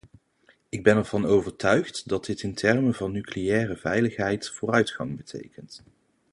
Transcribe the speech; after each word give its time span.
Ik 0.69 0.83
ben 0.83 0.97
ervan 0.97 1.25
overtuigd 1.25 2.09
dat 2.09 2.25
dit 2.25 2.41
in 2.41 2.53
termen 2.53 2.93
van 2.93 3.11
nucleaire 3.11 3.75
veiligheid 3.75 4.49
vooruitgang 4.49 5.17
betekent. 5.17 5.83